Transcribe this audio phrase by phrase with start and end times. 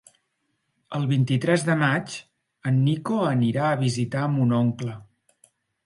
[0.99, 2.17] El vint-i-tres de maig
[2.73, 5.01] en Nico anirà a visitar mon oncle.